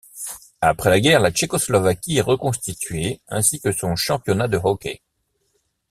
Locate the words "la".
0.89-0.99, 1.19-1.29